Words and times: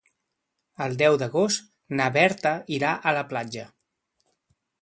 El 0.85 0.95
deu 1.01 1.17
d'agost 1.23 1.69
na 1.99 2.09
Berta 2.17 2.57
irà 2.79 2.97
a 3.11 3.15
la 3.19 3.25
platja. 3.35 3.71